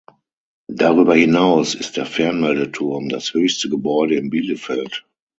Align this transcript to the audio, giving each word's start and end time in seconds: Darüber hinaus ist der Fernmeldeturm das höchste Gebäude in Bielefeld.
Darüber 0.73 1.13
hinaus 1.13 1.75
ist 1.75 1.95
der 1.95 2.07
Fernmeldeturm 2.07 3.07
das 3.09 3.35
höchste 3.35 3.69
Gebäude 3.69 4.15
in 4.15 4.31
Bielefeld. 4.31 5.05